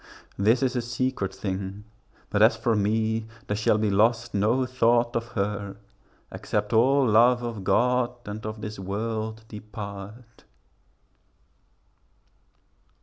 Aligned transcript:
This 0.35 0.63
is 0.63 0.75
a 0.75 0.81
secret 0.81 1.31
thing: 1.31 1.83
but 2.31 2.41
as 2.41 2.57
for 2.57 2.75
me, 2.75 3.27
There 3.45 3.55
shall 3.55 3.77
be 3.77 3.91
lost 3.91 4.33
no 4.33 4.65
thought 4.65 5.15
of 5.15 5.27
her, 5.33 5.77
except 6.31 6.73
All 6.73 7.05
love 7.05 7.43
of 7.43 7.63
God 7.63 8.11
and 8.27 8.43
of 8.43 8.61
this 8.61 8.79
world 8.79 9.43
depart. 9.47 10.45